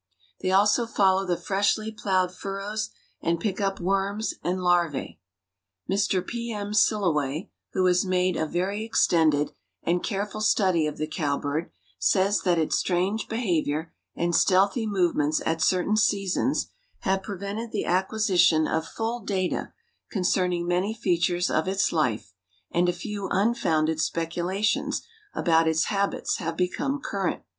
They 0.39 0.49
also 0.49 0.87
follow 0.87 1.27
the 1.27 1.37
freshly 1.37 1.91
plowed 1.91 2.33
furrows 2.33 2.89
and 3.21 3.39
pick 3.39 3.61
up 3.61 3.79
worms 3.79 4.33
and 4.43 4.57
larvæ. 4.57 5.19
Mr. 5.87 6.25
P. 6.25 6.51
M. 6.51 6.71
Silloway, 6.73 7.51
who 7.73 7.85
has 7.85 8.03
made 8.03 8.35
a 8.35 8.47
very 8.47 8.83
extended 8.83 9.51
and 9.83 10.01
careful 10.03 10.41
study 10.41 10.87
of 10.87 10.97
the 10.97 11.05
cowbird, 11.05 11.69
says 11.99 12.39
that 12.41 12.57
its 12.57 12.79
strange 12.79 13.27
behavior 13.27 13.93
and 14.15 14.35
stealthy 14.35 14.87
movements 14.87 15.39
at 15.45 15.61
certain 15.61 15.95
seasons 15.95 16.71
have 17.01 17.21
prevented 17.21 17.69
the 17.71 17.85
acquisition 17.85 18.67
of 18.67 18.87
full 18.87 19.19
data 19.19 19.71
concerning 20.09 20.67
many 20.67 20.95
features 20.95 21.51
of 21.51 21.67
its 21.67 21.91
life, 21.93 22.33
and 22.71 22.89
a 22.89 22.91
few 22.91 23.27
unfounded 23.29 24.01
speculations 24.01 25.03
about 25.35 25.67
its 25.67 25.85
habits 25.93 26.37
have 26.37 26.57
become 26.57 26.99
current. 26.99 27.43